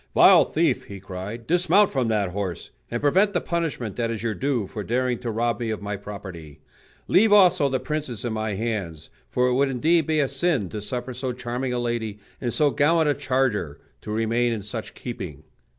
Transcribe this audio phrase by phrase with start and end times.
[0.15, 4.33] "Vile thief," he cried, "dismount from that horse, and prevent the punishment that is your
[4.33, 6.59] due for daring to rob me of my property.
[7.07, 10.81] Leave, also, the princess in my hands; for it would indeed be a sin to
[10.81, 15.43] suffer so charming a lady and so gallant a charger to remain in such keeping."